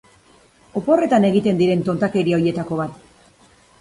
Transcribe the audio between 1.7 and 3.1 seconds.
tontakeria horietako bat.